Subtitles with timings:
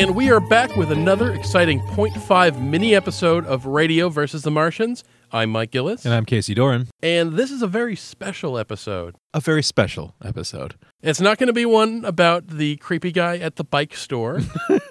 [0.00, 5.04] And we are back with another exciting 0.5 mini episode of Radio versus the Martians.
[5.32, 6.04] I'm Mike Gillis.
[6.04, 6.88] And I'm Casey Doran.
[7.02, 9.14] And this is a very special episode.
[9.32, 10.74] A very special episode.
[11.02, 14.40] It's not going to be one about the creepy guy at the bike store.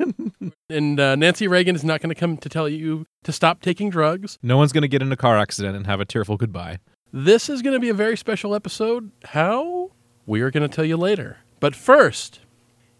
[0.69, 3.89] and uh, Nancy Reagan is not going to come to tell you to stop taking
[3.89, 4.37] drugs.
[4.41, 6.79] No one's going to get in a car accident and have a tearful goodbye.
[7.11, 9.11] This is going to be a very special episode.
[9.25, 9.91] How?
[10.25, 11.39] We are going to tell you later.
[11.59, 12.39] But first,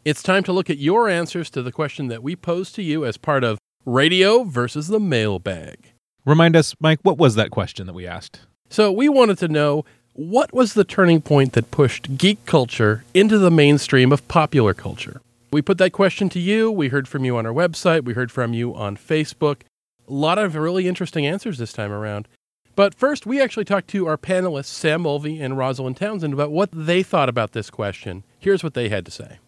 [0.03, 3.05] it's time to look at your answers to the question that we posed to you
[3.05, 5.93] as part of Radio versus the Mailbag.
[6.25, 8.41] Remind us, Mike, what was that question that we asked?
[8.69, 13.37] So, we wanted to know what was the turning point that pushed geek culture into
[13.37, 15.21] the mainstream of popular culture?
[15.51, 16.69] We put that question to you.
[16.69, 18.03] We heard from you on our website.
[18.03, 19.61] We heard from you on Facebook.
[20.07, 22.27] A lot of really interesting answers this time around.
[22.75, 26.69] But first, we actually talked to our panelists, Sam Mulvey and Rosalind Townsend, about what
[26.71, 28.23] they thought about this question.
[28.39, 29.39] Here's what they had to say.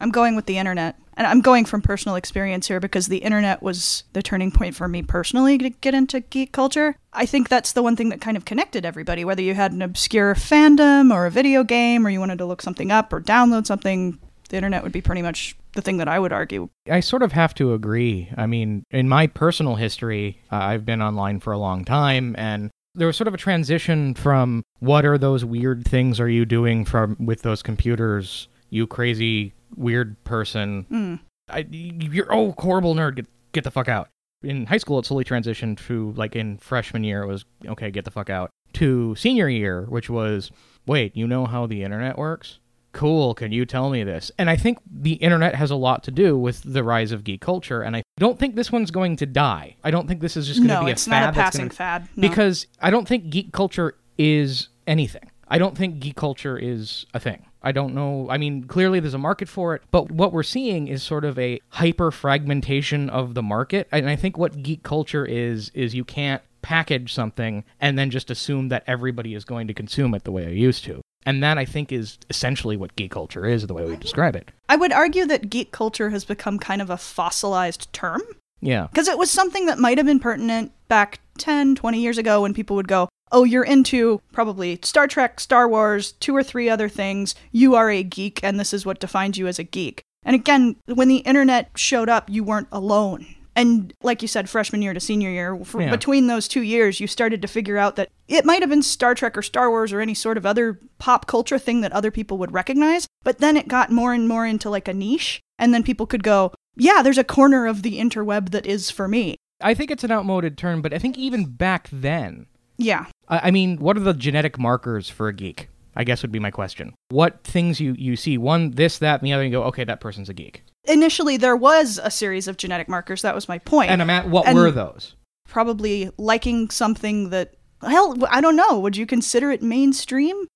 [0.00, 0.96] I'm going with the internet.
[1.16, 4.88] And I'm going from personal experience here because the internet was the turning point for
[4.88, 6.96] me personally to get into geek culture.
[7.12, 9.80] I think that's the one thing that kind of connected everybody, whether you had an
[9.80, 13.64] obscure fandom or a video game or you wanted to look something up or download
[13.64, 16.68] something, the internet would be pretty much the thing that I would argue.
[16.90, 18.28] I sort of have to agree.
[18.36, 22.70] I mean, in my personal history, uh, I've been online for a long time and
[22.96, 26.84] there was sort of a transition from what are those weird things are you doing
[26.84, 30.86] from with those computers, you crazy weird person.
[30.90, 31.20] Mm.
[31.48, 33.16] I, you're oh horrible nerd.
[33.16, 34.08] Get get the fuck out.
[34.42, 38.04] In high school, it slowly transitioned to like in freshman year, it was okay, get
[38.04, 38.50] the fuck out.
[38.74, 40.50] To senior year, which was
[40.86, 42.58] wait, you know how the internet works?
[42.92, 44.30] Cool, can you tell me this?
[44.38, 47.40] And I think the internet has a lot to do with the rise of geek
[47.40, 49.76] culture, and I don't think this one's going to die.
[49.82, 51.20] I don't think this is just going to no, be a it's fad.
[51.24, 52.08] not a passing gonna- fad.
[52.16, 52.28] No.
[52.28, 55.28] because I don't think geek culture is anything.
[55.48, 57.44] I don't think geek culture is a thing.
[57.64, 58.28] I don't know.
[58.30, 61.38] I mean, clearly there's a market for it, but what we're seeing is sort of
[61.38, 63.88] a hyper fragmentation of the market.
[63.90, 68.30] And I think what geek culture is is you can't package something and then just
[68.30, 71.00] assume that everybody is going to consume it the way I used to.
[71.26, 74.50] And that I think is essentially what geek culture is, the way we describe it.
[74.68, 78.20] I would argue that geek culture has become kind of a fossilized term
[78.60, 78.88] Yeah.
[78.90, 82.52] because it was something that might have been pertinent back 10, 20 years ago when
[82.52, 86.88] people would go, Oh, you're into probably Star Trek, Star Wars, two or three other
[86.88, 87.34] things.
[87.52, 90.02] You are a geek, and this is what defines you as a geek.
[90.24, 93.26] And again, when the internet showed up, you weren't alone.
[93.56, 95.90] And like you said, freshman year to senior year, for, Yeah.
[95.90, 99.14] between those two years, you started to figure out that it might have been Star
[99.14, 102.36] Trek or Star Wars or any sort of other pop culture thing that other people
[102.38, 103.06] would recognize.
[103.22, 105.40] But then it got more and more into like a niche.
[105.58, 109.06] And then people could go, yeah, there's a corner of the interweb that is for
[109.06, 109.36] me.
[109.60, 112.46] I think it's an outmoded term, but I think even back then,
[112.76, 113.06] Yeah.
[113.28, 115.68] I I mean, what are the genetic markers for a geek?
[115.96, 116.92] I guess would be my question.
[117.10, 119.84] What things you, you see, one, this, that, and the other, and you go, okay,
[119.84, 120.64] that person's a geek.
[120.88, 123.22] Initially, there was a series of genetic markers.
[123.22, 123.90] That was my point.
[123.92, 125.14] And I'm at, what And- were those?
[125.48, 128.80] Probably liking something that, hell, I don't know.
[128.80, 130.46] Would you consider it mainstream?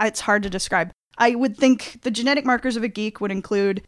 [0.00, 0.92] It's hard to describe.
[1.18, 3.82] I would think the genetic markers of a geek would include.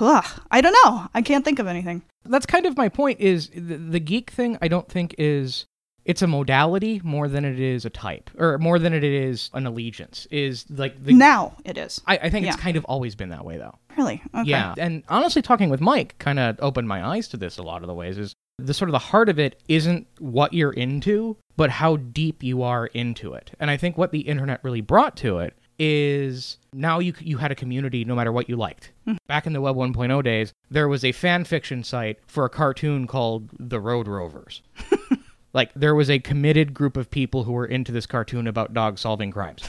[0.00, 1.08] Ugh, I don't know.
[1.12, 2.02] I can't think of anything.
[2.24, 5.66] That's kind of my point is the, the geek thing I don't think is
[6.08, 9.66] it's a modality more than it is a type or more than it is an
[9.66, 12.00] allegiance is like the now it is.
[12.06, 13.78] I, I think it's kind of always been that way though.
[13.96, 14.22] Really?
[14.34, 14.48] Okay.
[14.48, 14.74] Yeah.
[14.78, 17.88] And honestly, talking with Mike kind of opened my eyes to this a lot of
[17.88, 18.16] the ways.
[18.16, 22.42] Is the sort of the heart of it isn't what you're into, but how deep
[22.42, 23.50] you are into it.
[23.60, 27.52] And I think what the internet really brought to it is now you you had
[27.52, 28.92] a community no matter what you liked.
[29.06, 29.18] Mm-hmm.
[29.26, 33.06] Back in the Web 1.0 days, there was a fan fiction site for a cartoon
[33.06, 34.62] called The Road Rovers.
[35.52, 39.00] like there was a committed group of people who were into this cartoon about dogs
[39.00, 39.62] solving crimes.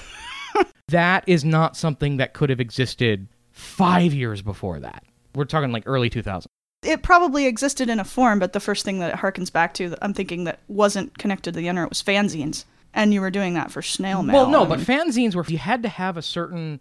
[0.89, 5.03] that is not something that could have existed five years before that.
[5.35, 6.45] We're talking like early 2000s.
[6.81, 9.89] It probably existed in a form, but the first thing that it harkens back to
[9.89, 12.65] that I'm thinking that wasn't connected to the internet was fanzines.
[12.93, 14.35] And you were doing that for snail mail.
[14.35, 16.79] Well, no, I but fanzines were you had to have a certain,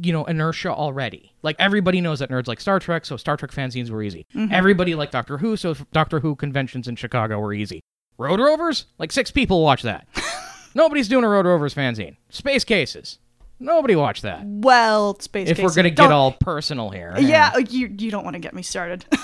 [0.00, 1.32] you know, inertia already.
[1.42, 4.26] Like everybody knows that nerds like Star Trek, so Star Trek fanzines were easy.
[4.34, 4.54] Mm-hmm.
[4.54, 7.82] Everybody liked Doctor Who, so Doctor Who conventions in Chicago were easy.
[8.22, 10.06] Road Rovers, like six people watch that.
[10.74, 12.16] Nobody's doing a Road Rovers fanzine.
[12.30, 13.18] Space Cases,
[13.60, 14.42] nobody watched that.
[14.44, 15.48] well, space.
[15.48, 15.58] Cases.
[15.58, 18.54] If we're gonna get all personal here, yeah, oh, you you don't want to get
[18.54, 19.04] me started.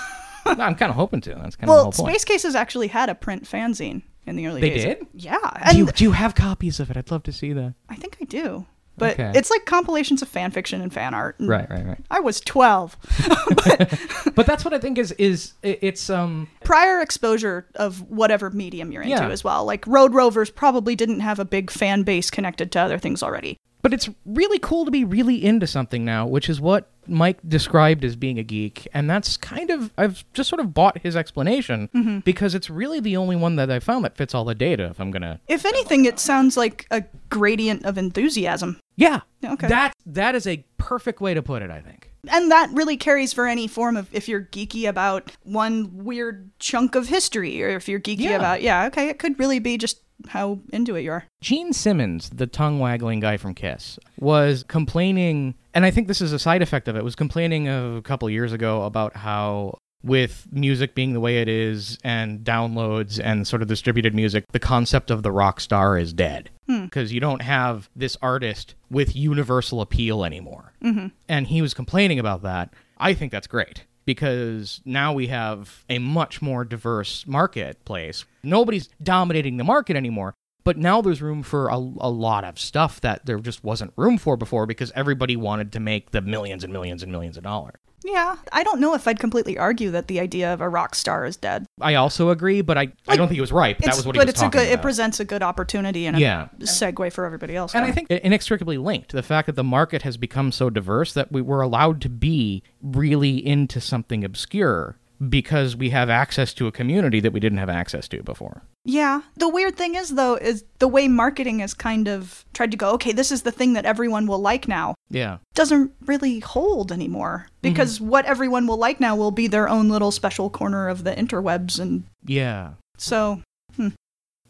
[0.45, 1.35] No, I'm kind of hoping to.
[1.35, 2.13] That's kind of the well, whole point.
[2.15, 4.83] Space Cases actually had a print fanzine in the early They days.
[4.83, 5.07] They did?
[5.13, 6.97] Yeah, do, you, do you have copies of it?
[6.97, 7.75] I'd love to see that.
[7.87, 8.65] I think I do.
[8.99, 9.31] But Okay.
[9.35, 11.39] it's like compilations of fan fiction and fan art.
[11.39, 11.97] and Right, right, right.
[12.11, 12.97] I was 12.
[14.35, 19.01] But that's what I think is is it's um Prior exposure of whatever medium you're
[19.01, 19.29] into Yeah.
[19.29, 19.65] as well.
[19.65, 23.57] Like Road Rovers probably didn't have a big fan base connected to other things already.
[23.81, 28.03] But it's really cool to be really into something now, which is what Mike described
[28.05, 28.87] as being a geek.
[28.93, 32.19] And that's kind of, I've just sort of bought his explanation mm-hmm.
[32.19, 34.99] because it's really the only one that I found that fits all the data, if
[34.99, 35.39] I'm to.
[35.47, 38.79] If anything, it sounds like a gradient of enthusiasm.
[38.95, 39.21] Yeah.
[39.43, 39.67] Okay.
[39.67, 42.11] That, that is a perfect way to put it, I think.
[42.27, 46.95] And that really carries for any form of if you're geeky about one weird chunk
[46.95, 48.35] of history or if you're geeky Yeah.
[48.35, 51.25] about, yeah, okay, it could really be just how into it you are.
[51.41, 56.33] Gene Simmons, the tongue waggling guy from Kiss, was complaining, and I think this is
[56.33, 60.95] a side effect of it, was complaining a couple years ago about how with music
[60.95, 65.23] being the way it is and downloads and sort of distributed music, the concept of
[65.23, 66.49] the rock star is dead.
[66.67, 70.71] Because you don't have this artist with universal appeal anymore.
[70.83, 71.07] Mm-hmm.
[71.27, 72.73] And he was complaining about that.
[72.97, 78.25] I think that's great because now we have a much more diverse marketplace.
[78.41, 80.33] Nobody's dominating the market anymore,
[80.63, 84.17] but now there's room for a, a lot of stuff that there just wasn't room
[84.17, 87.75] for before because everybody wanted to make the millions and millions and millions of dollars.
[88.11, 91.25] Yeah, I don't know if I'd completely argue that the idea of a rock star
[91.25, 91.65] is dead.
[91.79, 93.77] I also agree, but I, I don't think he was right.
[93.77, 94.71] But that was what he was it's a talking good.
[94.71, 96.47] It presents a good opportunity and a Yeah.
[96.59, 97.75] segue for everybody else.
[97.75, 101.13] And I think inextricably linked to the fact that the market has become so diverse
[101.13, 104.97] that we were allowed to be really into something obscure
[105.27, 108.61] because we have access to a community that we didn't have access to before.
[108.85, 109.21] Yeah.
[109.35, 112.91] The weird thing is, though, is the way marketing has kind of tried to go,
[112.91, 115.39] okay, this is the thing that everyone will like now, Yeah.
[115.53, 117.47] doesn't really hold anymore.
[117.61, 118.09] Because mm-hmm.
[118.09, 121.79] what everyone will like now will be their own little special corner of the interwebs.
[121.79, 122.73] And Yeah.
[122.97, 123.41] so,
[123.75, 123.89] hmm.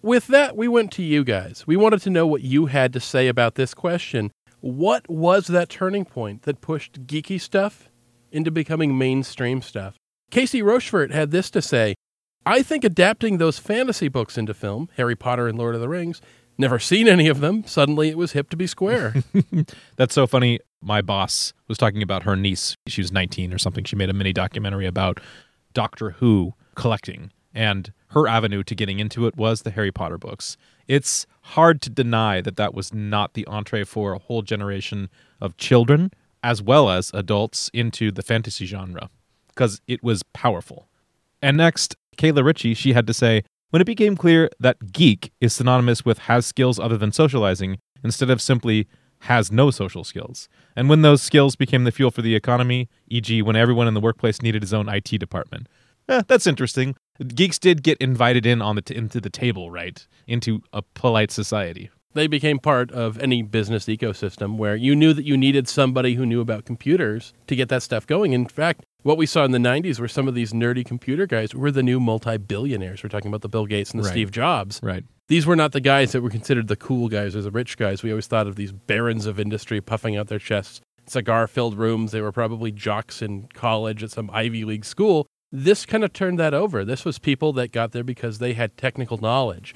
[0.01, 1.65] With that, we went to you guys.
[1.67, 4.31] We wanted to know what you had to say about this question.
[4.61, 7.89] What was that turning point that pushed geeky stuff
[8.31, 9.95] into becoming mainstream stuff?
[10.29, 11.95] Casey Rochefort had this to say
[12.45, 16.21] I think adapting those fantasy books into film, Harry Potter and Lord of the Rings,
[16.57, 19.15] never seen any of them, suddenly it was hip to be square.
[19.97, 20.59] That's so funny.
[20.81, 22.75] My boss was talking about her niece.
[22.87, 23.83] She was 19 or something.
[23.83, 25.19] She made a mini documentary about
[25.73, 30.57] Doctor Who collecting, and her avenue to getting into it was the Harry Potter books.
[30.87, 35.09] It's hard to deny that that was not the entree for a whole generation
[35.41, 36.11] of children
[36.41, 39.09] as well as adults into the fantasy genre
[39.59, 40.87] because it was powerful.
[41.41, 45.51] And next, Kayla Ritchie, she had to say, when it became clear that geek is
[45.51, 48.87] synonymous with has skills other than socializing, instead of simply
[49.23, 50.47] has no social skills.
[50.77, 53.99] And when those skills became the fuel for the economy, e.g., when everyone in the
[53.99, 55.67] workplace needed his own IT department.
[56.07, 56.95] Eh, that's interesting.
[57.35, 60.07] Geeks did get invited in on the t- into the table, right?
[60.25, 61.89] Into a polite society.
[62.15, 66.25] they became part of any business ecosystem where you knew that you needed somebody who
[66.25, 68.33] knew about computers to get that stuff going.
[68.33, 71.53] In fact, what we saw in the 90s were some of these nerdy computer guys
[71.55, 73.03] were the new multi-billionaires.
[73.03, 74.11] We're talking about the Bill Gates and the Right.
[74.11, 74.79] Steve Jobs.
[74.83, 75.03] Right.
[75.27, 78.03] These were not the guys that were considered the cool guys or the rich guys.
[78.03, 82.11] We always thought of these barons of industry puffing out their chests, cigar-filled rooms.
[82.11, 85.27] They were probably jocks in college at some Ivy League school.
[85.51, 86.83] This kind of turned that over.
[86.83, 89.73] This was people that got there because they had technical knowledge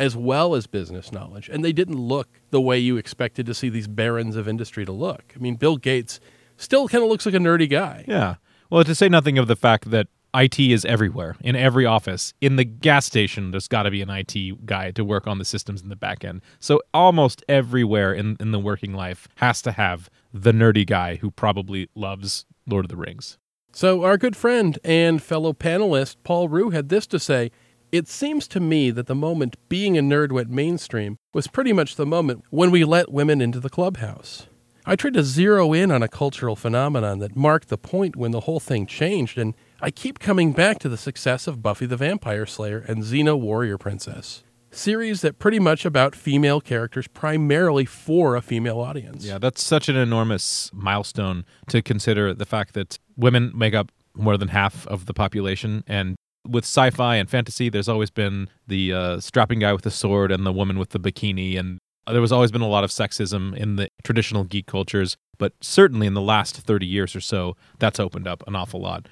[0.00, 1.48] as well as business knowledge.
[1.48, 4.92] And they didn't look the way you expected to see these barons of industry to
[4.92, 5.32] look.
[5.36, 6.18] I mean, Bill Gates
[6.56, 8.04] still kind of looks like a nerdy guy.
[8.08, 8.36] Yeah.
[8.72, 12.32] Well, to say nothing of the fact that IT is everywhere, in every office.
[12.40, 15.44] In the gas station, there's got to be an IT guy to work on the
[15.44, 16.40] systems in the back end.
[16.58, 21.30] So almost everywhere in, in the working life has to have the nerdy guy who
[21.30, 23.36] probably loves Lord of the Rings.
[23.74, 27.50] So, our good friend and fellow panelist Paul Rue had this to say
[27.90, 31.96] It seems to me that the moment being a nerd went mainstream was pretty much
[31.96, 34.46] the moment when we let women into the clubhouse.
[34.84, 38.40] I tried to zero in on a cultural phenomenon that marked the point when the
[38.40, 42.46] whole thing changed, and I keep coming back to the success of Buffy the Vampire
[42.46, 44.42] Slayer and Xena Warrior Princess.
[44.72, 49.24] Series that pretty much about female characters primarily for a female audience.
[49.24, 54.36] Yeah, that's such an enormous milestone to consider the fact that women make up more
[54.36, 55.84] than half of the population.
[55.86, 56.16] And
[56.48, 60.32] with sci fi and fantasy, there's always been the uh, strapping guy with the sword
[60.32, 61.58] and the woman with the bikini.
[61.58, 61.78] And
[62.10, 65.16] there was always been a lot of sexism in the traditional geek cultures.
[65.38, 69.08] But certainly in the last 30 years or so, that's opened up an awful lot.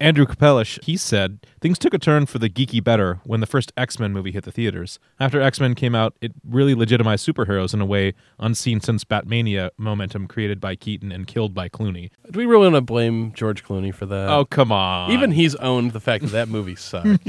[0.00, 3.72] Andrew Kapelish, he said, things took a turn for the geeky better when the first
[3.76, 5.00] X Men movie hit the theaters.
[5.18, 9.70] After X Men came out, it really legitimized superheroes in a way unseen since Batmania
[9.76, 12.10] momentum created by Keaton and killed by Clooney.
[12.30, 14.28] Do we really want to blame George Clooney for that?
[14.28, 15.10] oh, come on.
[15.10, 17.26] Even he's owned the fact that that movie sucked.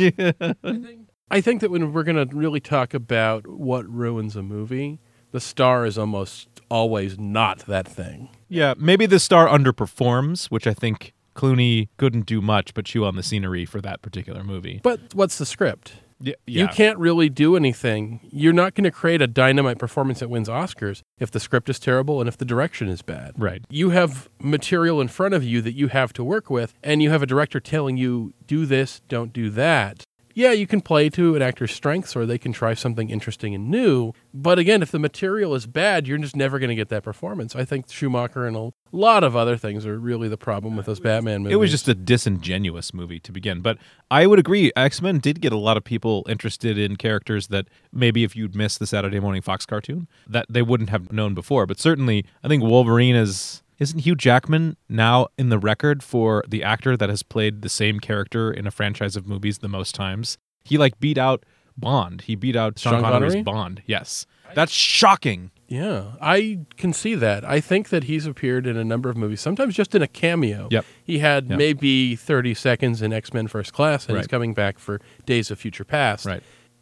[1.32, 5.00] I think that when we're going to really talk about what ruins a movie,
[5.32, 8.30] the star is almost always not that thing.
[8.48, 13.16] Yeah, maybe the star underperforms, which I think Clooney couldn't do much but chew on
[13.16, 14.80] the scenery for that particular movie.
[14.84, 15.94] But what's the script?
[16.22, 18.20] Yeah, You can't really do anything.
[18.30, 21.80] You're not going to create a dynamite performance that wins Oscars if the script is
[21.80, 23.36] terrible and if the direction is bad.
[23.38, 23.64] Right.
[23.70, 27.10] You have material in front of you that you have to work with, and you
[27.10, 30.04] have a director telling you, do this, don't do that.
[30.40, 33.70] Yeah, you can play to an actor's strengths or they can try something interesting and
[33.70, 34.14] new.
[34.34, 37.58] But again, if the material is bad, you're just never going to get that performance.
[37.58, 41.02] I think Schumacher and a lot of other things are really the problem with those
[41.02, 41.56] Batman movies.
[41.56, 43.60] It was just a disingenuous movie to begin.
[43.60, 43.80] But
[44.10, 47.68] I would agree, X Men did get a lot of people interested in characters that
[47.92, 51.66] maybe if you'd missed the Saturday morning Fox cartoon, that they wouldn't have known before.
[51.66, 53.62] But certainly, I think Wolverine is.
[53.80, 58.00] Isn't Hugh Jackman now in the record for the actor that has played the same
[58.00, 60.38] character in a franchise of movies the most times?
[60.66, 61.46] He like beat out
[61.78, 62.22] Bond.
[62.22, 63.44] He beat out Sean, Sean Connery's Connery?
[63.44, 63.82] Bond.
[63.86, 64.26] Yes.
[64.54, 65.52] That's shocking.
[65.70, 67.46] Yeah, I can see that.
[67.46, 70.68] I think that he's appeared in a number of movies, sometimes just in a cameo.
[70.72, 70.86] Yep.
[71.04, 71.58] He had Yep.
[71.58, 75.60] maybe 30 seconds in X Men First Class, and he's coming back for Days of
[75.60, 76.26] Future Past.
[76.26, 76.42] Right.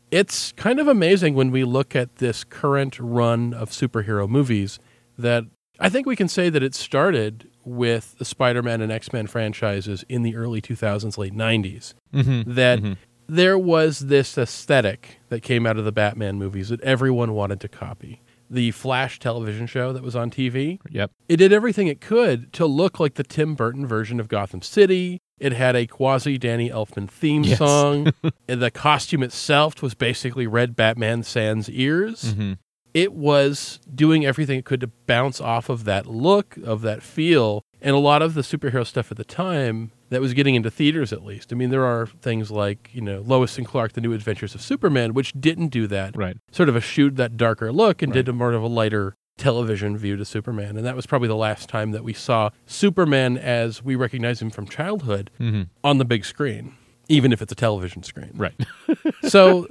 [0.10, 4.80] It's kind of amazing when we look at this current run of superhero movies
[5.18, 5.44] that
[5.80, 9.28] I think we can say that it started with the Spider Man and X Men
[9.28, 11.94] franchises in the early 2000s, late 90s.
[12.14, 12.54] Mm-hmm.
[12.54, 17.60] That there was this aesthetic that came out of the Batman movies that everyone wanted
[17.62, 18.22] to copy.
[18.50, 21.12] The Flash television show that was on TV, Yep.
[21.28, 25.20] it did everything it could to look like the Tim Burton version of Gotham City.
[25.38, 27.58] It had a quasi Danny Elfman theme Yes.
[27.58, 28.14] song.
[28.48, 32.34] and the costume itself was basically Red Batman Sans ears.
[32.34, 32.54] Mm-hmm.
[32.94, 37.64] It was doing everything it could to bounce off of that look, of that feel.
[37.82, 41.14] And a lot of the superhero stuff at the time that was getting into theaters,
[41.14, 41.52] at least.
[41.52, 44.62] I mean, there are things like, you know, Lois and Clark, The New Adventures of
[44.62, 46.38] Superman, which didn't do that Right.
[46.52, 48.26] sort of eschewed that darker look and Right.
[48.26, 50.78] did a more of a lighter television view to Superman.
[50.78, 54.50] And that was probably the last time that we saw Superman as we recognize him
[54.50, 55.64] from childhood Mm-hmm.
[55.84, 56.74] on the big screen,
[57.10, 58.32] even if it's a television screen.
[58.34, 58.56] Right.
[59.28, 59.68] So,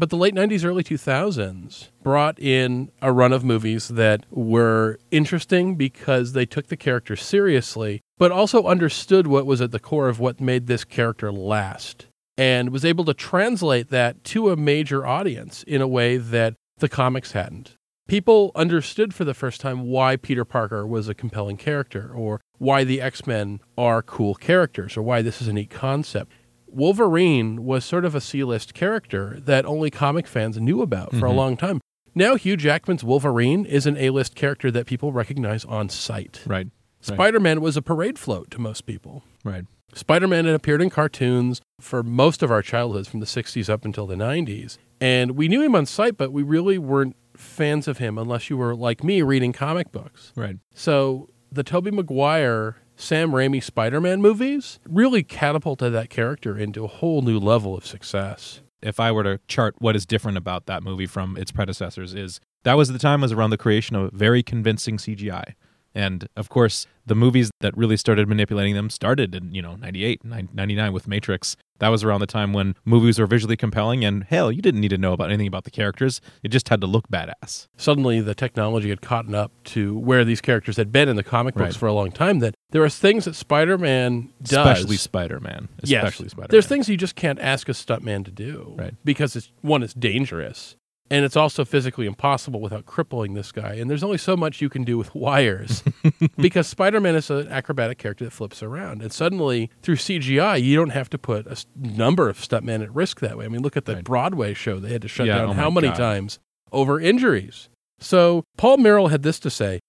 [0.00, 5.76] but, the late 90s, early 2000s brought in a run of movies that were interesting
[5.76, 10.18] because they took the character seriously, but also understood what was at the core of
[10.18, 12.06] what made this character last
[12.40, 16.88] and was able to translate that to a major audience in a way that the
[16.88, 17.76] comics hadn't.
[18.08, 22.82] People understood for the first time why Peter Parker was a compelling character, or why
[22.82, 26.32] the X Men are cool characters, or why this is a neat concept.
[26.72, 31.26] Wolverine was sort of a C list character that only comic fans knew about for
[31.26, 31.36] a Mhm.
[31.36, 31.80] long time.
[32.14, 36.40] Now, Hugh Jackman's Wolverine is an A list character that people recognize on sight.
[36.46, 36.66] Right.
[37.08, 37.14] Right.
[37.16, 39.22] Spider Man was a parade float to most people.
[39.44, 39.64] Right.
[39.94, 43.84] Spider Man had appeared in cartoons for most of our childhoods from the 60s up
[43.84, 44.78] until the 90s.
[45.00, 48.56] And we knew him on sight, but we really weren't fans of him unless you
[48.58, 50.30] were like me reading comic books.
[50.36, 50.58] Right.
[50.74, 56.86] So the Tobey Maguire, Sam Raimi Spider Man movies really catapulted that character into a
[56.86, 58.60] whole new level of success.
[58.82, 62.40] if I were to chart what is different about that movie from its predecessors is
[62.64, 65.54] that was the time was around the creation of very convincing CGI.
[65.94, 70.24] And of course, the movies that really started manipulating them started in, you know, 98,
[70.24, 71.56] 99 with Matrix.
[71.80, 74.88] That was around the time when movies were visually compelling and hell, you didn't need
[74.90, 76.20] to know about anything about the characters.
[76.42, 77.66] It just had to look badass.
[77.76, 81.54] Suddenly, the technology had caught up to where these characters had been in the comic
[81.54, 81.76] books Right.
[81.76, 82.38] for a long time.
[82.38, 84.52] That there are things that Spider Man does.
[84.52, 85.68] Especially Spider-Man.
[85.82, 86.04] Yes.
[86.04, 86.48] Especially Spider-Man.
[86.50, 88.74] There's things you just can't ask a stuntman to do.
[88.78, 88.94] Right.
[89.04, 90.76] Because it's one, it's dangerous.
[91.12, 93.74] And it's also physically impossible without crippling this guy.
[93.74, 95.82] And there's only so much you can do with wires
[96.36, 99.02] because Spider Man is an acrobatic character that flips around.
[99.02, 103.18] And suddenly, through CGI, you don't have to put a number of stuntmen at risk
[103.20, 103.44] that way.
[103.44, 104.04] I mean, look at the Right.
[104.04, 105.96] Broadway show they had to shut Yeah, down oh how many God.
[105.96, 106.38] times
[106.70, 107.68] over injuries.
[107.98, 109.80] So, Paul Merrill had this to say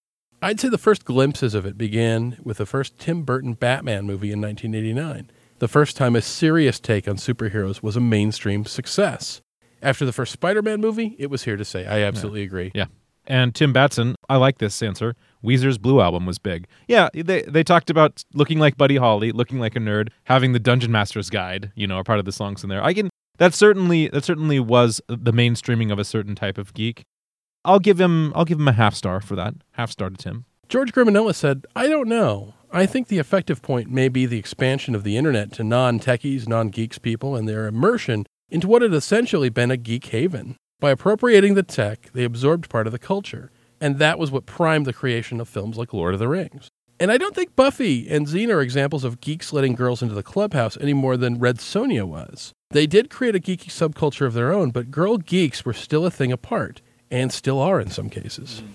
[0.42, 4.32] I'd say the first glimpses of it began with the first Tim Burton Batman movie
[4.32, 5.30] in 1989.
[5.60, 9.42] The first time a serious take on superheroes was a mainstream success.
[9.82, 11.86] After the first Spider Man movie, it was here to say.
[11.86, 12.72] I absolutely agree.
[12.74, 12.86] Yeah.
[13.28, 15.16] And Tim Batson, I like this answer.
[15.44, 16.68] Weezer's Blue album was big.
[16.88, 20.60] Yeah, they they talked about looking like Buddy Holly, looking like a nerd, having the
[20.60, 22.84] Dungeon Master's Guide, you know, are part of the songs in there.
[22.84, 27.04] I can that certainly that certainly was the mainstreaming of a certain type of geek.
[27.64, 29.56] I'll give him I'll give him a half star for that.
[29.72, 30.46] Half star to Tim.
[30.68, 32.54] George Grimanella said, I don't know.
[32.72, 36.48] I think the effective point may be the expansion of the internet to non techies,
[36.48, 40.58] non geeks people, and their immersion into what had essentially been a geek haven.
[40.80, 43.52] By appropriating the tech, they absorbed part of the culture.
[43.80, 46.70] And that was what primed the creation of films like Lord of the Rings.
[47.00, 50.22] And I don't think Buffy and Xena are examples of geeks letting girls into the
[50.22, 52.52] clubhouse any more than Red Sonja was.
[52.70, 56.12] They did create a geeky subculture of their own, but girl geeks were still a
[56.12, 58.62] thing apart, and still are in some cases.
[58.64, 58.68] Mm.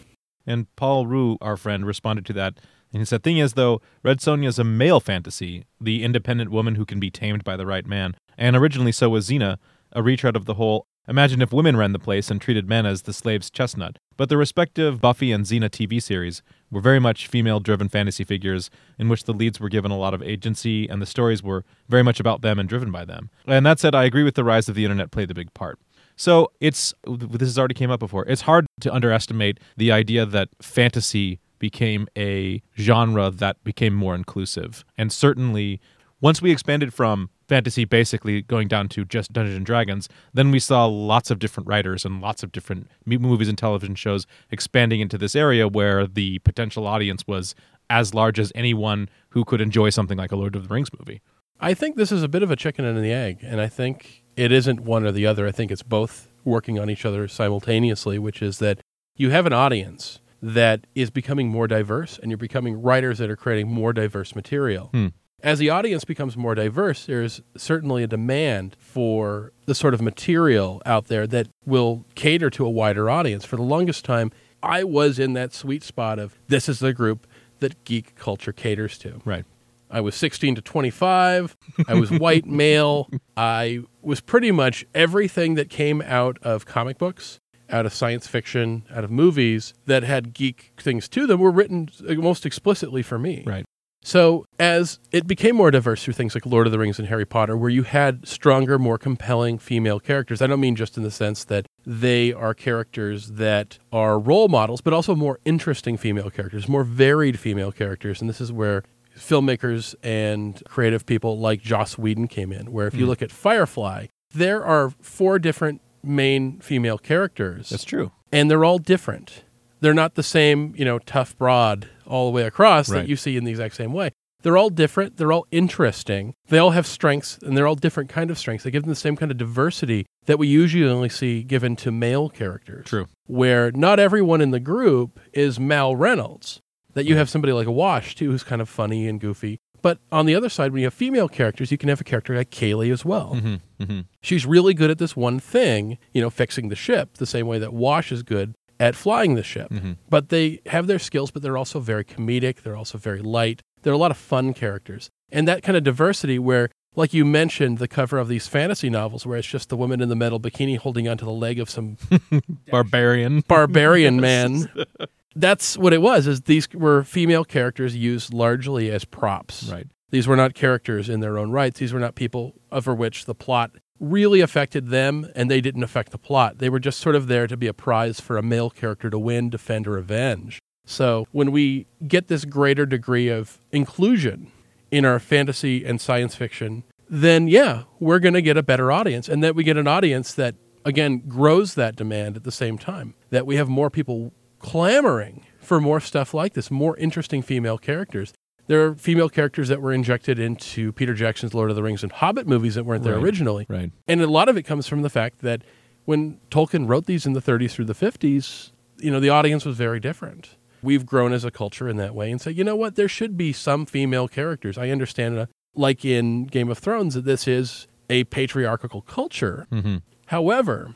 [0.47, 2.59] And Paul Rue, our friend, responded to that.
[2.93, 6.77] And he said, Thing is, though, Red Sonja is a male fantasy, the independent woman
[6.77, 8.17] who can be tamed by the right man.
[8.39, 9.59] And originally so was Xena,
[9.93, 13.03] a retread of the whole Imagine if women ran the place and treated men as
[13.03, 13.99] the slave's chestnut.
[14.17, 18.71] But the respective Buffy and Xena TV series were very much female driven fantasy figures
[18.99, 22.03] in which the leads were given a lot of agency and the stories were very
[22.03, 23.31] much about them and driven by them.
[23.47, 25.79] And that said, I agree with the rise of the internet played a big part.
[26.17, 28.25] So it's this has already came up before.
[28.27, 34.85] It's hard to underestimate the idea that fantasy became a genre that became more inclusive.
[34.99, 35.81] And certainly
[36.21, 40.59] once we expanded from fantasy basically going down to just Dungeons and Dragons, then we
[40.59, 45.19] saw lots of different writers and lots of different movies and television shows expanding into
[45.19, 47.55] this area where the potential audience was
[47.89, 51.21] as large as anyone who could enjoy something like a Lord of the Rings movie.
[51.61, 54.25] I think this is a bit of a chicken and the egg, and I think
[54.37, 55.47] it isn't one or the other.
[55.47, 58.81] I think it's both working on each other simultaneously, which is that
[59.17, 63.37] you have an audience that is becoming more diverse, and you're becoming writers that are
[63.37, 64.89] creating more diverse material.
[64.93, 65.09] Hmm.
[65.43, 70.81] As the audience becomes more diverse, there's certainly a demand for the sort of material
[70.87, 73.45] out there that will cater to a wider audience.
[73.45, 77.27] For the longest time, I was in that sweet spot of this is the group
[77.61, 79.21] that geek culture caters to.
[79.25, 79.45] Right.
[79.91, 81.57] I was 16 to 25.
[81.87, 83.09] I was white male.
[83.37, 87.39] I was pretty much everything that came out of comic books,
[87.71, 91.89] out of science fiction, out of movies that had geek things to them were written
[92.09, 93.45] most explicitly for me.
[93.47, 93.65] Right.
[94.07, 97.25] So, as it became more diverse through things like Lord of the Rings and Harry
[97.25, 101.11] Potter, where you had stronger, more compelling female characters, I don't mean just in the
[101.11, 106.69] sense that they are characters that are role models, but also more interesting female characters,
[106.69, 108.21] more varied female characters.
[108.21, 108.85] And this is where
[109.19, 113.09] filmmakers and creative people like Joss Whedon came in, where if you Mm.
[113.09, 118.13] look at Firefly, there are four different main female characters That's true.
[118.31, 119.43] and they're all different.
[119.87, 123.03] They're not the same, you know, tough broad all the way across Right.
[123.03, 124.11] that you see in the exact same way.
[124.43, 125.17] They're all different.
[125.17, 126.35] They're all interesting.
[126.49, 128.65] They all have strengths, and they're all different kind of strengths.
[128.65, 131.93] They give them the same kind of diversity that we usually only see given to
[131.93, 132.85] male characters.
[132.87, 133.07] True.
[133.29, 136.59] Where not everyone in the group is Mal Reynolds.
[136.95, 139.57] That you have somebody like a Wash too, who's kind of funny and goofy.
[139.83, 142.37] But on the other side, when you have female characters, you can have a character
[142.37, 143.35] like Kaylee as well.
[143.37, 143.85] Mm-hmm.
[143.85, 144.01] Mm-hmm.
[144.21, 147.61] She's really good at this one thing, you know, fixing the ship, the same way
[147.61, 149.71] that Wash is good at flying the ship.
[149.71, 149.93] Mm-hmm.
[150.09, 152.63] But they have their skills, but they're also very comedic.
[152.63, 153.63] They're also very light.
[153.83, 155.11] They're a lot of fun characters.
[155.31, 159.27] And that kind of diversity where, like you mentioned, the cover of these fantasy novels
[159.27, 161.97] where it's just the woman in the metal bikini holding onto the leg of some
[162.71, 163.41] Barbarian.
[163.49, 164.69] barbarian man.
[165.37, 169.69] That's what it was, is these were female characters used largely as props.
[169.71, 169.87] Right.
[170.11, 171.81] These were not characters in their own rights.
[171.81, 176.13] These were not people over which the plot really affected them and they didn't affect
[176.13, 176.59] the plot.
[176.59, 179.19] They were just sort of there to be a prize for a male character to
[179.19, 180.61] win, defend, or avenge.
[180.85, 184.53] So when we get this greater degree of inclusion
[184.91, 189.29] in our fantasy and science fiction, then yeah, we're going to get a better audience.
[189.29, 193.15] And that we get an audience that, again, grows that demand at the same time.
[193.31, 198.33] That we have more people clamoring for more stuff like this, more interesting female characters.
[198.69, 202.11] There are female characters that were injected into Peter Jackson's Lord of the Rings and
[202.13, 203.23] Hobbit movies that weren't there Right.
[203.23, 203.67] originally.
[203.69, 203.91] Right.
[204.09, 205.63] And a lot of it comes from the fact that
[206.05, 209.77] when Tolkien wrote these in the 30s through the 50s, you know, the audience was
[209.77, 210.57] very different.
[210.83, 213.37] We've grown as a culture in that way and say, you know what, there should
[213.37, 214.77] be some female characters.
[214.79, 219.67] I understand, uh, like in Game of Thrones, that this is a patriarchal culture.
[219.73, 219.97] Mm-hmm.
[220.27, 220.93] However,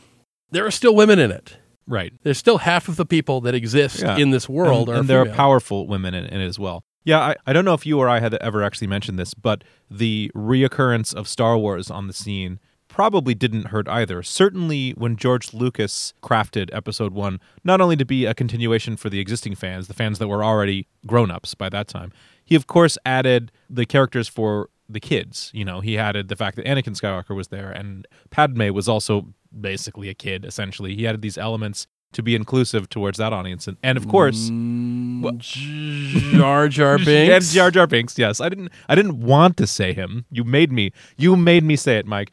[0.50, 1.56] there are still women in it.
[1.86, 2.12] Right.
[2.22, 4.16] There's still half of the people that exist Yeah.
[4.16, 6.82] in this world and, are and there are powerful women in, in it as well.
[7.04, 9.64] Yeah, I, I don't know if you or I had ever actually mentioned this, but
[9.90, 14.22] the reoccurrence of Star Wars on the scene probably didn't hurt either.
[14.22, 19.20] Certainly, when George Lucas crafted Episode One, not only to be a continuation for the
[19.20, 22.12] existing fans, the fans that were already grown ups by that time,
[22.44, 25.50] he of course added the characters for the kids.
[25.54, 29.32] You know, he added the fact that Anakin Skywalker was there, and Padme was also
[29.58, 30.44] basically a kid.
[30.44, 34.50] Essentially, he added these elements to be inclusive towards that audience, and, and of course.
[34.50, 37.52] Mm, Jar Jar Yeah, Binks.
[37.52, 38.18] Jar Jar Binks.
[38.18, 38.70] Yes, I didn't.
[38.88, 40.24] I didn't want to say him.
[40.30, 40.92] You made me.
[41.16, 42.30] You made me say it, Mike.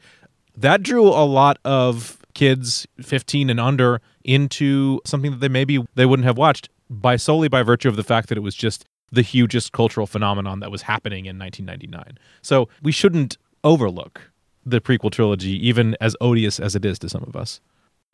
[0.56, 6.06] That drew a lot of kids, fifteen and under, into something that they maybe they
[6.06, 9.22] wouldn't have watched by solely by virtue of the fact that it was just the
[9.22, 12.18] hugest cultural phenomenon that was happening in 1999.
[12.42, 14.30] So we shouldn't overlook
[14.66, 17.60] the prequel trilogy, even as odious as it is to some of us.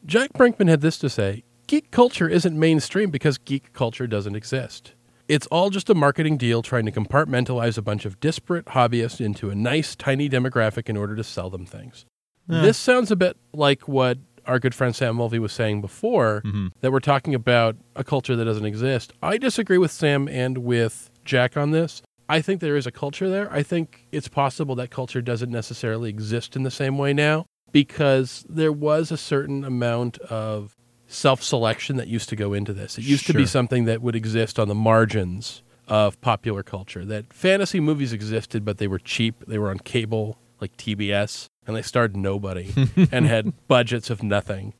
[0.06, 4.92] Jack Brinkman had this to say Geek culture isn't mainstream because geek culture doesn't exist.
[5.28, 9.48] It's all just a marketing deal trying to compartmentalize a bunch of disparate hobbyists into
[9.48, 12.04] a nice, tiny demographic in order to sell them things.
[12.46, 12.60] Yeah.
[12.60, 16.66] This sounds a bit like what our good friend Sam Mulvey was saying before, mm-hmm.
[16.82, 19.14] that we're talking about a culture that doesn't exist.
[19.22, 22.02] I disagree with Sam and with Jack on this.
[22.28, 23.50] I think there is a culture there.
[23.50, 28.44] I think it's possible that culture doesn't necessarily exist in the same way now because
[28.48, 30.76] there was a certain amount of
[31.14, 32.98] self selection that used to go into this.
[32.98, 37.04] It used to be something that would exist on the margins of popular culture.
[37.04, 39.44] That fantasy movies existed, but they were cheap.
[39.46, 42.72] They were on cable, like TBS, and they starred nobody
[43.12, 44.74] and had budgets of nothing.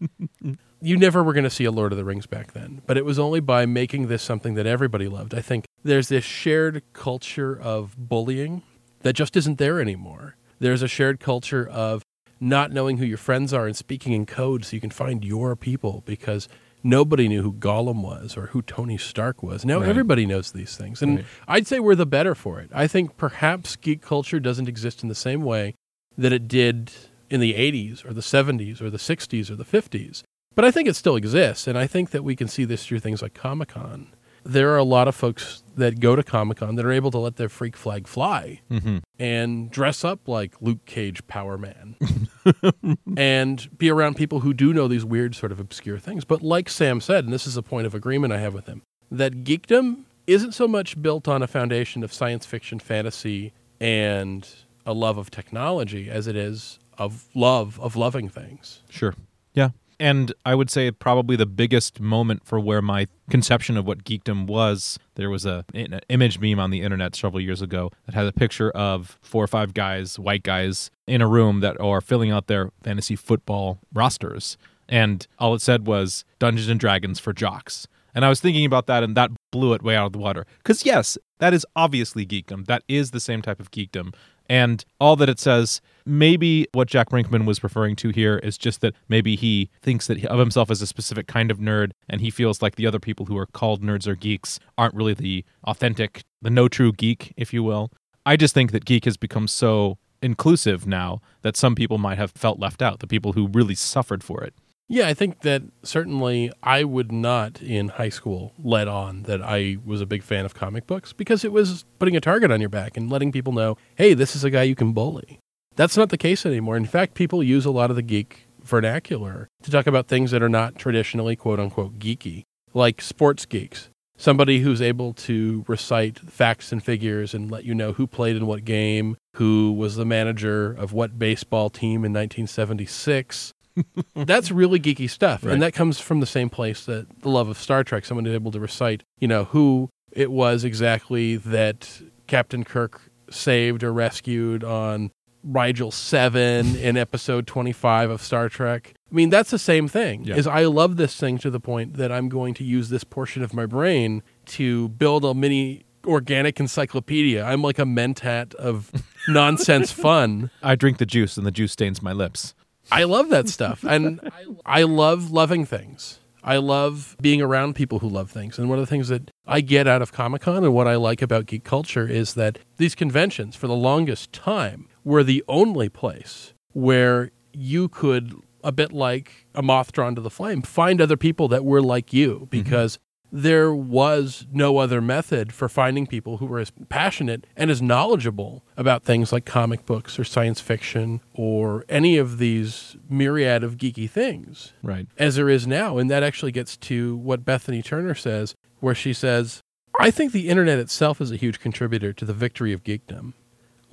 [0.80, 3.04] You never were going to see a Lord of the Rings back then, but it
[3.04, 5.34] was only by making this something that everybody loved.
[5.34, 8.62] I think there's this shared culture of bullying
[9.00, 10.36] that just isn't there anymore.
[10.58, 12.02] There's a shared culture of
[12.40, 15.56] not knowing who your friends are and speaking in code so you can find your
[15.56, 16.48] people because
[16.82, 19.64] nobody knew who Gollum was or who Tony Stark was.
[19.64, 19.88] Now Right.
[19.88, 21.00] everybody knows these things.
[21.02, 21.24] And Right.
[21.48, 22.68] I'd say we're the better for it.
[22.74, 25.74] I think perhaps geek culture doesn't exist in the same way
[26.18, 26.92] that it did
[27.30, 30.22] in the 80s or the 70s or the 60s or the 50s.
[30.54, 31.66] But I think it still exists.
[31.66, 34.08] And I think that we can see this through things like Comic Con.
[34.44, 37.18] There are a lot of folks that go to Comic Con that are able to
[37.18, 38.98] let their freak flag fly Mm-hmm.
[39.18, 41.96] and dress up like Luke Cage Power Man
[43.16, 46.24] and be around people who do know these weird, sort of obscure things.
[46.24, 48.82] But like Sam said, and this is a point of agreement I have with him,
[49.10, 54.48] that geekdom isn't so much built on a foundation of science fiction, fantasy, and
[54.86, 58.82] a love of technology as it is of love, of loving things.
[58.88, 59.14] Sure.
[59.54, 59.70] Yeah.
[60.04, 64.46] And I would say probably the biggest moment for where my conception of what geekdom
[64.46, 68.26] was, there was a an image meme on the internet several years ago that had
[68.26, 72.30] a picture of four or five guys, white guys, in a room that are filling
[72.30, 74.58] out their fantasy football rosters.
[74.90, 77.88] And all it said was Dungeons and Dragons for jocks.
[78.14, 80.44] And I was thinking about that, and that blew it way out of the water.
[80.58, 82.66] Because, yes, that is obviously geekdom.
[82.66, 84.12] That is the same type of geekdom.
[84.50, 88.80] And all that it says, maybe what Jack Brinkman was referring to here is just
[88.80, 92.30] that maybe he thinks that of himself as a specific kind of nerd, and he
[92.30, 96.22] feels like the other people who are called nerds or geeks aren't really the authentic,
[96.42, 97.90] the no true geek, if you will.
[98.26, 102.32] I just think that geek has become so inclusive now that some people might have
[102.32, 104.54] felt left out, the people who really suffered for it.
[104.86, 109.78] Yeah, I think that certainly I would not in high school let on that I
[109.84, 112.68] was a big fan of comic books because it was putting a target on your
[112.68, 115.40] back and letting people know, hey, this is a guy you can bully.
[115.76, 116.76] That's not the case anymore.
[116.76, 120.42] In fact, people use a lot of the geek vernacular to talk about things that
[120.42, 123.90] are not traditionally quote unquote geeky, like sports geeks.
[124.16, 128.46] Somebody who's able to recite facts and figures and let you know who played in
[128.46, 133.52] what game, who was the manager of what baseball team in 1976,
[134.14, 135.44] that's really geeky stuff.
[135.44, 135.52] Right.
[135.52, 138.34] And that comes from the same place that the love of Star Trek, someone who's
[138.34, 144.62] able to recite, you know, who it was exactly that Captain Kirk saved or rescued
[144.62, 145.10] on
[145.44, 148.94] Rigel 7 in episode 25 of Star Trek.
[149.10, 150.24] I mean, that's the same thing.
[150.24, 150.36] Yeah.
[150.36, 153.42] Is I love this thing to the point that I'm going to use this portion
[153.42, 157.44] of my brain to build a mini organic encyclopedia.
[157.44, 158.90] I'm like a mentat of
[159.28, 160.50] nonsense fun.
[160.62, 162.54] I drink the juice, and the juice stains my lips.
[162.92, 163.84] I love that stuff.
[163.84, 164.20] And
[164.66, 166.20] I love loving things.
[166.42, 168.58] I love being around people who love things.
[168.58, 170.96] And one of the things that I get out of Comic Con and what I
[170.96, 175.88] like about geek culture is that these conventions, for the longest time, were the only
[175.88, 181.16] place where you could, a bit like a moth drawn to the flame, find other
[181.16, 182.44] people that were like you mm-hmm.
[182.46, 182.98] because
[183.30, 188.64] there was no other method for finding people who were as passionate and as knowledgeable
[188.76, 194.08] about things like comic books or science fiction or any of these myriad of geeky
[194.08, 195.08] things Right.
[195.18, 195.98] as there is now.
[195.98, 199.62] And that actually gets to what Bethany Turner says, where she says,
[199.98, 203.32] I think the internet itself is a huge contributor to the victory of geekdom.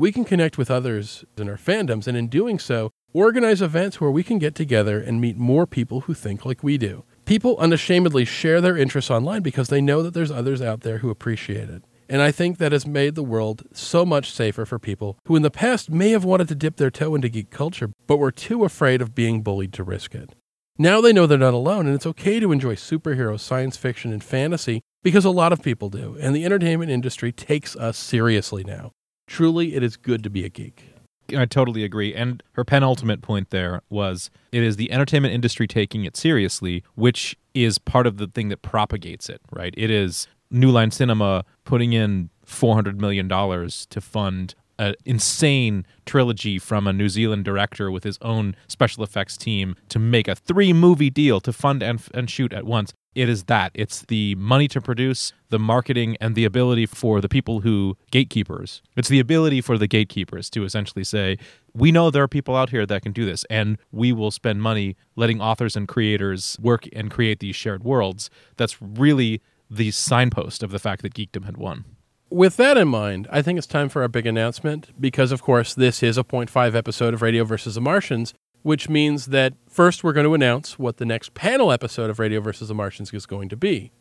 [0.01, 4.09] We can connect with others in our fandoms, and in doing so, organize events where
[4.09, 7.03] we can get together and meet more people who think like we do.
[7.25, 11.11] People unashamedly share their interests online because they know that there's others out there who
[11.11, 11.83] appreciate it.
[12.09, 15.43] And I think that has made the world so much safer for people who in
[15.43, 18.65] the past may have wanted to dip their toe into geek culture, but were too
[18.65, 20.33] afraid of being bullied to risk it.
[20.79, 24.23] Now they know they're not alone, and it's okay to enjoy superheroes, science fiction, and
[24.23, 28.93] fantasy because a lot of people do, and the entertainment industry takes us seriously now.
[29.31, 30.93] Truly, it is good to be a geek.
[31.33, 32.13] I totally agree.
[32.13, 37.37] And her penultimate point there was it is the entertainment industry taking it seriously, which
[37.53, 39.73] is part of the thing that propagates it, right?
[39.77, 46.87] It is New Line Cinema putting in $400 million to fund an insane trilogy from
[46.87, 51.11] a New Zealand director with his own special effects team to make a three movie
[51.11, 52.91] deal to fund and, and shoot at once.
[53.13, 53.71] It is that.
[53.75, 58.81] It's the money to produce, the marketing, and the ability for the people who gatekeepers.
[58.95, 61.37] It's the ability for the gatekeepers to essentially say,
[61.73, 64.63] we know there are people out here that can do this, and we will spend
[64.63, 68.29] money letting authors and creators work and create these shared worlds.
[68.57, 71.85] That's really the signpost of the fact that geekdom had won.
[72.31, 75.73] With that in mind, I think it's time for our big announcement because, of course,
[75.73, 80.13] this is a 0.5 episode of Radio versus the Martians, which means that first we're
[80.13, 83.49] going to announce what the next panel episode of Radio versus the Martians is going
[83.49, 83.91] to be.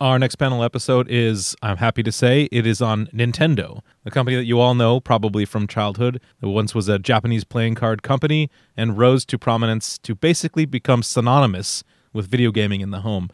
[0.00, 4.36] Our next panel episode is, I'm happy to say, it is on Nintendo, the company
[4.36, 6.20] that you all know probably from childhood.
[6.38, 11.02] that once was a Japanese playing card company and rose to prominence to basically become
[11.02, 13.30] synonymous with video gaming in the home.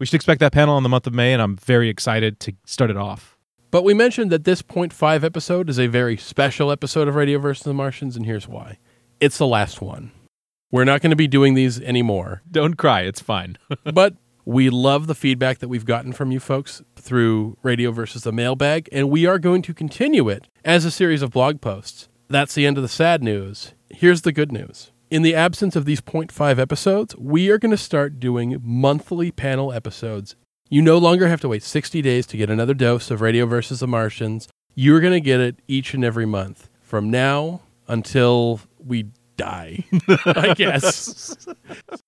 [0.00, 2.54] We should expect that panel in the month of May, and I'm very excited to
[2.64, 3.36] start it off.
[3.70, 7.62] But we mentioned that this 0.5 episode is a very special episode of Radio versus
[7.62, 8.78] the Martians, and here's why.
[9.20, 10.10] It's the last one.
[10.72, 12.42] We're not going to be doing these anymore.
[12.50, 13.58] Don't cry, it's fine.
[13.84, 18.32] but we love the feedback that we've gotten from you folks through Radio versus the
[18.32, 22.08] Mailbag, and we are going to continue it as a series of blog posts.
[22.28, 23.74] That's the end of the sad news.
[23.88, 24.90] Here's the good news.
[25.12, 29.72] In the absence of these 0.5 episodes, we are going to start doing monthly panel
[29.72, 30.34] episodes
[30.72, 33.80] you no longer have to wait 60 days to get another dose of Radio versus
[33.80, 34.48] the Martians.
[34.76, 39.06] You're going to get it each and every month from now until we
[39.36, 39.84] die,
[40.24, 41.44] I guess.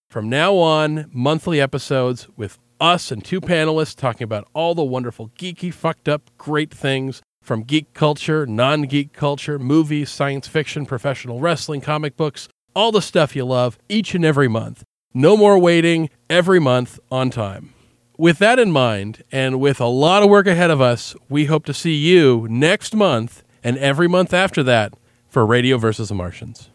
[0.08, 5.30] from now on, monthly episodes with us and two panelists talking about all the wonderful,
[5.30, 11.40] geeky, fucked up, great things from geek culture, non geek culture, movies, science fiction, professional
[11.40, 12.46] wrestling, comic books,
[12.76, 14.84] all the stuff you love each and every month.
[15.12, 17.74] No more waiting, every month on time
[18.22, 21.64] with that in mind, and with a lot of work ahead of us, we hope
[21.64, 24.94] to see you next month and every month after that
[25.26, 26.70] for Radio versus the Martians.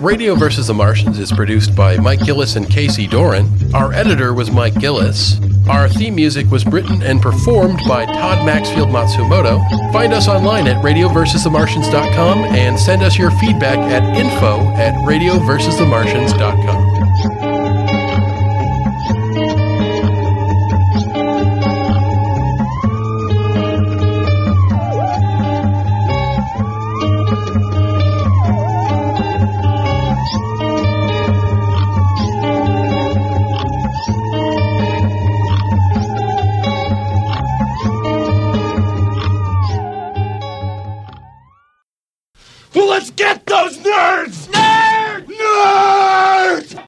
[0.00, 3.46] Radio versus the Martians is produced by Mike Gillis and Casey Doran.
[3.74, 5.38] Our editor was Mike Gillis.
[5.68, 9.60] Our theme music was written and performed by Todd Maxfield Matsumoto.
[9.92, 16.81] Find us online at radioversusthemartians.com and send us your feedback at info at radioversusthemartians.com.